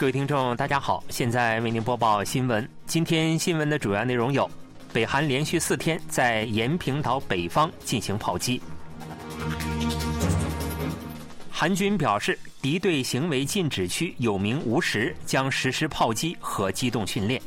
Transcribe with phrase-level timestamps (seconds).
[0.00, 2.66] 各位听众，大家好，现在为您播报新闻。
[2.86, 4.50] 今天新闻的主要内容有：
[4.94, 8.58] 北韩连续四天在延坪岛北方进行炮击；
[11.50, 17.38] 韩军表示敌对行为禁止区有名无实，将实施炮击和机动训练；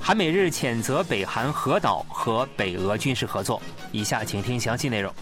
[0.00, 3.60] 韩美日谴责北韩核岛和北俄军事合作。
[3.90, 5.12] 以下请听详细内容。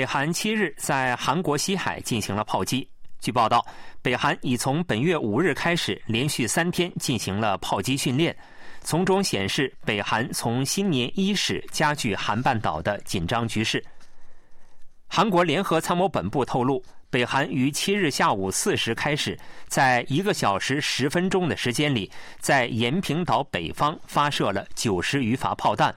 [0.00, 2.88] 北韩七日在韩国西海进行了炮击。
[3.20, 3.62] 据报道，
[4.00, 8.34] 北韩已从本月五日开始连续三天进行了炮击训练，
[8.80, 13.84] 从中显示北韩从新年伊始加剧韩半岛的紧张局势。
[15.06, 25.94] 韩国联合参谋本部透露，北韩于七日下午四时开始，在一个小时十分钟的时间里，在延坪岛北方发射了九十余发炮弹。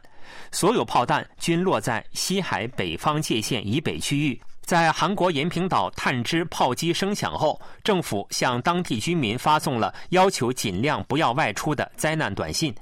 [0.51, 4.41] 所有炮弹均落在西海北方界限以北区域。
[4.61, 12.73] 在韩国延坪岛探知炮击声响后，政府向当地居民发送了要求尽量不要外出的灾难短信。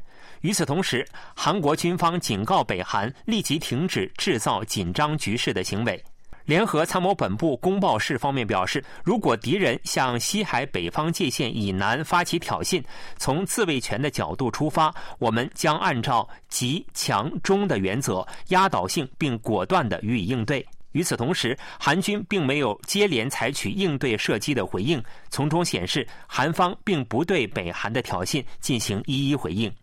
[0.41, 6.03] 与此同时，韩国军方警告北韩立即停止制造紧张局势的行为。
[6.51, 12.83] 联合参谋本部公报室方面表示，如果敌人向西海北方界限以南发起挑衅，
[13.15, 20.67] 从自卫权的角度出发，我们将按照极、强、中的原则，压倒性并果断地予以应对。
[20.91, 29.73] 与此同时，韩军并没有接连采取应对射击的回应，从中显示韩方并不对北韩的挑衅进行一一回应。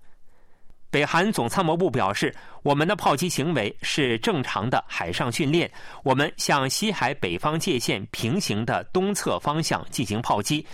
[0.90, 5.70] 北韩总参谋部表示，我们的炮击行为是正常的海上训练。
[6.02, 10.66] 我们向西海北方界限平行的东侧方向进行炮击，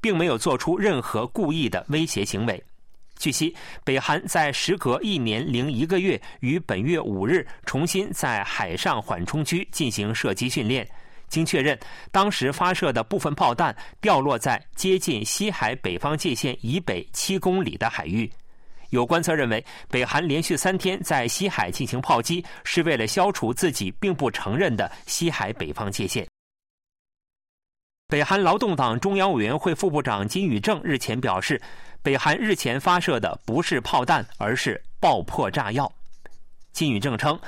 [0.00, 2.62] 并没有做出任何故意的威胁行为。
[3.18, 10.88] 据悉，北韩在时隔一年零一个月，于本月五日重新在海上缓冲区进行射击训练。
[11.28, 11.78] 经确认，
[12.10, 18.30] 当时发射的部分炮弹掉落在接近西海北方界限以北七公里的海域。
[18.90, 26.26] 有观测认为，北韩连续三天在西海进行炮击，是为了消除自己并不承认的西海北方界限。
[28.08, 31.60] 北韩劳动党中央委员会副部长金宇正日前表示，
[32.02, 35.90] 北韩日前发射的不是炮弹，而是爆破炸药。
[36.72, 37.38] 金宇正称，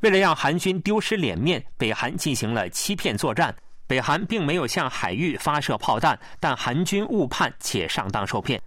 [0.00, 3.54] 为了让韩军丢失脸面，北韩进行了欺骗作战。
[3.86, 8.60] 北韩并没有向海域发射炮弹，但韩军误判且上当受骗。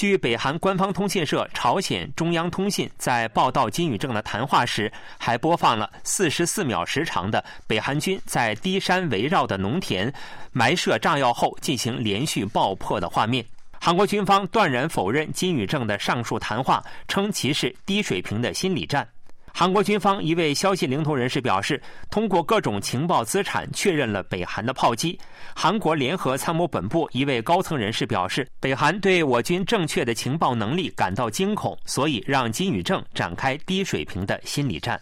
[0.00, 10.10] 据北韩官方通讯社朝鲜中央通信在报道金宇正的谈话时，还播放了四十四秒时长的北韩军在低山围绕的农田
[10.52, 13.44] 埋设炸药后进行连续爆破的画面。
[13.78, 19.06] 韩国军方断然否认金宇正的上述谈话，称其是低水平的心理战。
[19.52, 21.80] 韩国军方一位消息灵通人士表示，
[22.10, 25.18] 通过各种情报资产确认了北韩的炮击。
[25.54, 34.98] 韩国联合参谋本部一位高层人士表示，北韩对我军正确的情报能力感到惊恐，所以让金宇正展开低水平的心理战。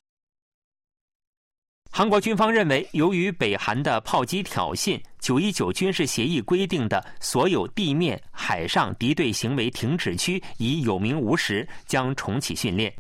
[1.91, 12.92] 韩国军方认为，由于北韩的炮击挑衅，九一九军事协议规定的所有地面、海上敌对行为停止区已有名无实，将重启训练。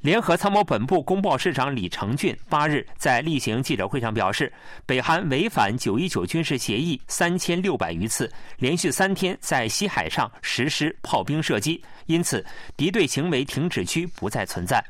[0.00, 4.52] 联合参谋本部公报室长李成俊八日在例行记者会上表示，
[4.84, 12.44] 北韩违反九一九军事协议三千六百余次，连续三天在西海上实施炮兵射击，因此
[12.76, 14.84] 敌对行为停止区不再存在。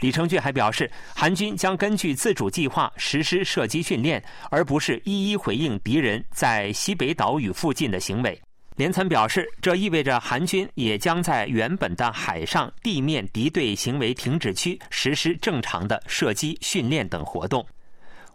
[0.00, 8.40] 李成俊还表示，韩军将根据自主计划实施射击训练，而不是一一回应敌人在西北岛屿附近的行为。
[8.76, 17.66] 连参表示，这意味着韩军也将在原本的海上、地面敌对行为停止区实施正常的射击训练等活动。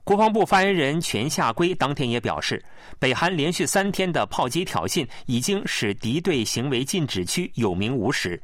[0.04, 2.64] 国防部发言人全夏圭当天也表示，
[2.98, 8.42] 北韩连续三天的炮击挑衅已经使敌对行为禁止区有名无实，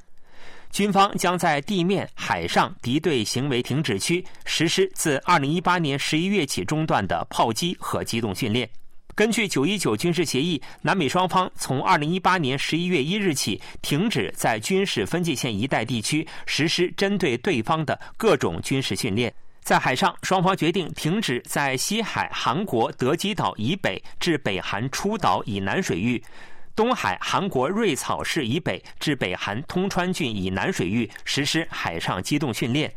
[0.69, 8.69] 军方将在地面、海上敌对行为停止区实施自2018年11月起中断的炮击和机动训练。
[9.15, 19.33] 根据九一九军事协议，南美双方从二零一八年十一月一日起停止在军事分界线一带地区实施针对对方的各种军事训练。
[19.61, 26.23] 在海上，双方决定停止在西海韩国德基岛以北至北韩出岛以南水域、
[26.75, 32.93] 东海韩国瑞草市以北至北韩通川郡以南水域实施海上机动训练，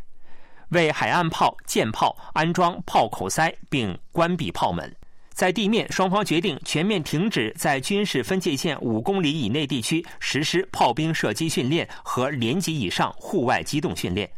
[0.68, 4.94] 为海岸炮、舰炮安装炮口塞并关闭炮门。
[5.32, 14.30] 在地面，双方决定全面停止在军事分界线五公里以内地区实施炮兵射击训练和连级以上户外机动训练。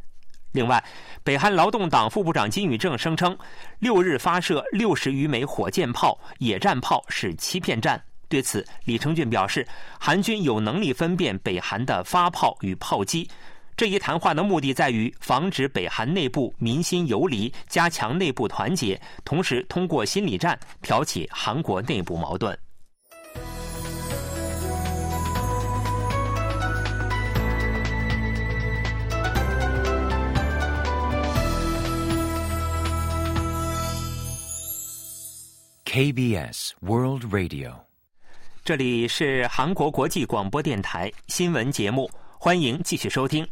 [0.53, 0.85] 另外，
[1.25, 3.37] 北韩劳动党副部长金宇正声称，
[3.79, 8.00] 六日发射六十余枚火箭炮、野战炮是欺骗战。
[8.29, 9.67] 对此，李成俊表示，
[9.99, 13.29] 韩军有能力分辨北韩的发炮与炮击。
[13.75, 22.57] 这一谈话的目的在于防止北韩内部民心游离，加强内部团结，同时通过心理战挑起韩国内部矛盾。
[35.85, 37.75] KBS World Radio，
[38.65, 42.09] 这里是韩国国际广播电台新闻节目，
[42.39, 43.47] 欢迎继续收听。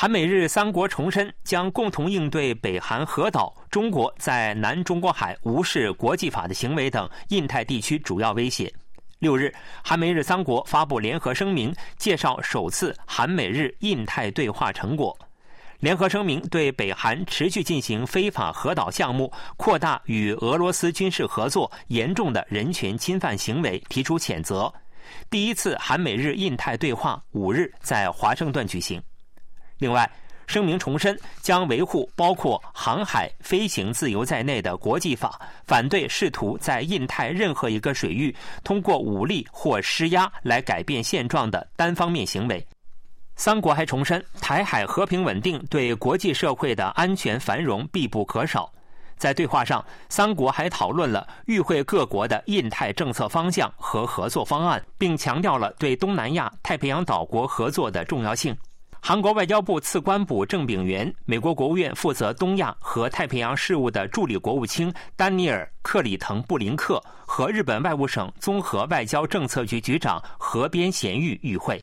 [0.00, 8.72] 韩美日三国重申将共同应对北韩核岛、中国在南中国海无视国际法的行为等印太地区主要威胁。
[9.18, 9.54] 六日，
[9.84, 15.14] 韩美日三国发布联合声明，介绍首次韩美日印太对话成果。
[15.80, 24.72] 联合声明对北韩持续进行非法核岛项目、扩大与俄罗斯军事合作、严重的人权侵犯行为提出谴责。
[25.28, 28.98] 第一次韩美日印太对话五日在华盛顿举行。
[29.80, 30.08] 另外，
[30.46, 42.64] 声明重申将维护包括航海、飞行自由在内的国际法，反对试图在印太任何一个水域通过武力或施压来改变现状的单方面行为。
[43.36, 48.70] 三国还重申，台海和平稳定对国际社会的安全繁荣必不可少。
[49.16, 58.56] 在对话上，三国还讨论了与会各国的印太政策方向和合作方案，并强调了对东南亚、太平洋岛国合作的重要性。
[59.02, 71.82] 韩国外交部次官补郑炳元、美国国务院负责东亚和太平洋事务的助理国务卿丹尼尔·克里滕布林克和日本外务省综合外交政策局局长河边贤玉与会。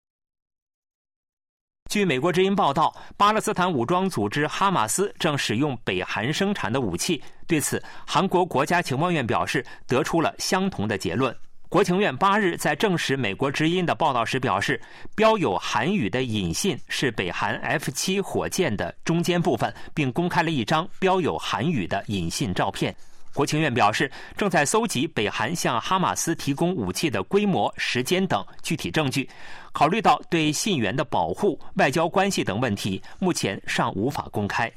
[1.90, 7.22] 据美国之音报道，巴勒斯坦武装组织哈马斯正使用北韩生产的武器。
[7.48, 11.36] 对此，韩国国家情报院表示，得出了相同的结论。
[11.70, 14.80] 国情院八日在证实美国之音的报道时表示，
[15.16, 22.96] 标有韩语的引信是北韩 F 七火箭的中间部分，并公开了一张标有韩语的引信照片。
[23.34, 29.30] 国情院表示，正在搜集北韩向哈马斯提供武器的规模、时间等具体证据。
[29.74, 34.72] 考虑到对信源的保护、外交关系等问题，目前尚无法公开。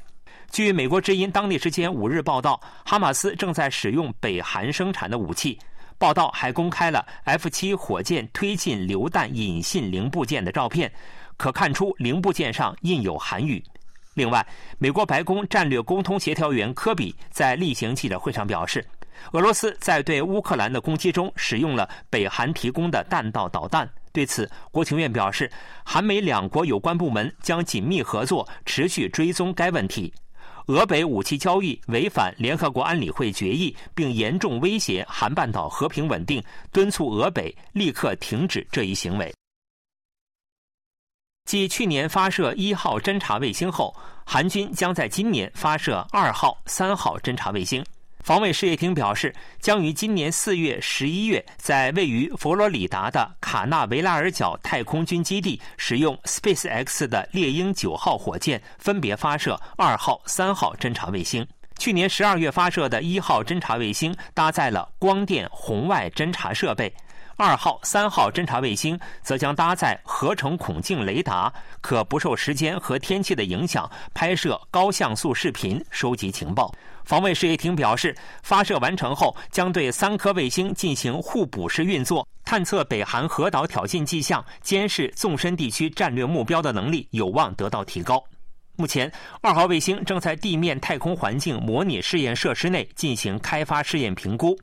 [0.51, 5.57] 据美国之音当地时间五日报道，哈马斯正在使用北韩生产的武器。
[6.01, 10.91] 报道还公开了 F 七火箭推进榴弹引信零部件的照片，
[11.37, 13.63] 可看出零部件上印有韩语。
[14.15, 14.43] 另外，
[14.79, 18.83] 美国白宫战略沟通协调员科比在例行记者会上表示，
[19.33, 23.87] 俄罗斯在对乌克兰的攻击中使用了北韩提供的弹道导弹。
[24.11, 25.51] 对此，国情院表示，
[25.85, 30.11] 韩美两国有关部门将紧密合作，持续追踪该问题。
[30.71, 36.41] 俄北武器交易违反联合国安理会决议，并严重威胁韩半岛和平稳定，
[36.71, 39.33] 敦促俄北立刻停止这一行为。
[41.43, 43.93] 继去年发射一号侦察卫星后，
[44.25, 47.83] 韩军将在今年发射二号、三号侦察卫星。
[48.23, 61.45] 防卫事业厅表示，将于今年四月、十一月在位于佛罗里达的卡纳维拉尔角太空军基地使用 SpaceX 的猎鹰九号火箭，分别发射二号、三号侦察卫星。
[61.79, 66.93] 去年十二月发射的一号侦察卫星搭载了光电红外侦察设备。
[67.37, 71.51] 二号、三号侦察卫星则将搭载合成孔径雷达，
[71.81, 76.71] 可不受时间和天气的影响拍摄高像素视频、收集情报。
[77.11, 88.23] 防卫事业厅表示，发射完成后将对三颗卫星进行互补式运作，探测北韩核岛挑衅迹象、监视纵深地区战略目标的能力有望得到提高。
[88.77, 94.57] 目前，二号卫星正在地面太空环境模拟试验设施内进行开发试验评估，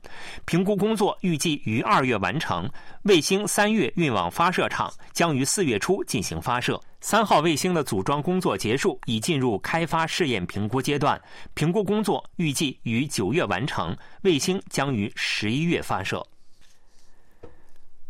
[0.45, 2.67] 评估工作预计于二月完成。
[3.03, 6.81] 卫星三月运往发射场，将于四月初进行发射。
[7.01, 11.19] 三号卫星的组装工作结束，已进入开发试验评估阶段，
[11.53, 16.25] 评估工作预计于九月完成，卫星将于十一月发射。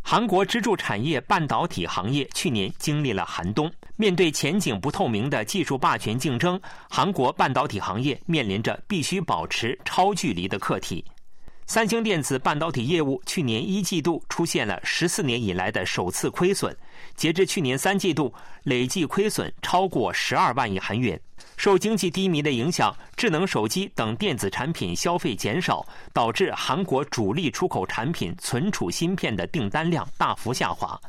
[0.02, 11.06] 韩国支柱产业半导体行业去年经历了寒冬，面对前景不透明的技术霸权竞争，韩国半导体行业面临着必须保持超距离的课题。
[11.70, 16.76] 三星电子半导体业务去年一季度出现了十四年以来的首次亏损，
[17.16, 18.34] 截至去年三季度，
[18.64, 21.22] 累计亏损超过十二万亿韩元。
[21.58, 31.00] 受经济低迷的影响，智能手机等电子产品消费减少，导致韩国主力出口产品存储芯片的订单量大幅下滑。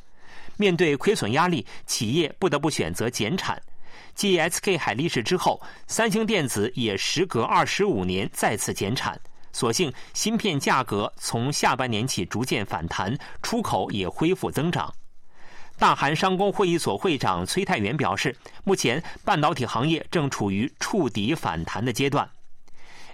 [0.59, 3.59] 面对亏损压力，企业不得不选择减产。
[4.15, 9.19] 继 SK 海力士之后，三星电子也时隔二十五年再次减产。
[9.53, 14.93] 所幸芯片价格从下半年起逐渐反弹，出口也恢复增长。
[15.79, 22.29] 大韩商工会议所会长崔泰元表示，目前半导体行业正处于触底反弹的阶段。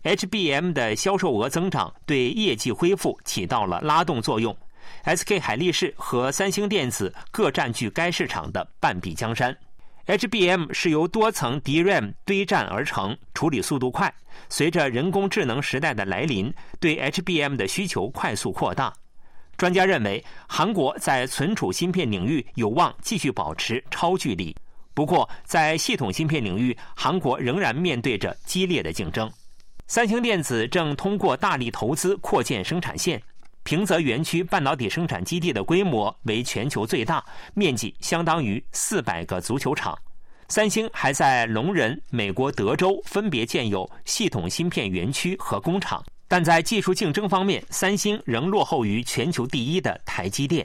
[0.02, 4.56] HBM 的销售额增长对业绩恢复起到了拉动作用。
[5.04, 9.56] SK 海力士和三星电子各占据该市场的半壁江山。
[10.06, 14.12] HBM 是由多层 DRAM 堆栈而成，处理速度快。
[14.48, 18.92] 随着人工智能时代的来临，对 HBM 的需求快速扩大。
[19.56, 24.54] 专家认为，韩国在存储芯片领域有望继续保持超距离。
[24.94, 29.28] 不过，在系统芯片领域，韩国仍然面对着激烈的竞争。
[29.88, 33.20] 三星电子正通过大力投资扩建生产线。
[33.66, 39.98] 平泽园区半导体生产基地的规模为全球最大，面积相当于四百个足球场。
[40.48, 50.64] 三星还在龙仁、美国德州分别建有系统芯片园区和工厂，但在技术竞争方面，三星仍落后于全球第一的台积电。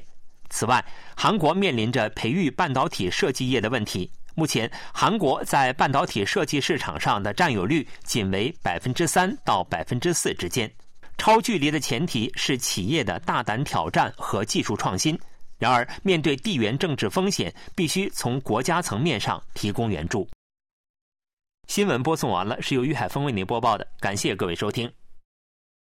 [0.52, 4.12] 此外，韩国面临着培育半导体设计业的问题。
[4.36, 10.72] 目前，韩国在半导体设计市场上的占有率仅为百分之三到百分之四之间。
[11.22, 15.16] 超距离的前提是企业的大胆挑战和技术创新。
[15.60, 20.28] 然而，面对地缘政治风险，必须从国家层面上提供援助。
[21.68, 24.92] 新闻播送完了，是由于海峰为您播报的，感谢各位收听。